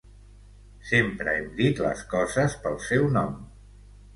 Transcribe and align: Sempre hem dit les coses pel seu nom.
Sempre 0.91 1.35
hem 1.41 1.45
dit 1.61 1.81
les 1.87 2.03
coses 2.15 2.59
pel 2.65 2.81
seu 2.87 3.07
nom. 3.19 3.37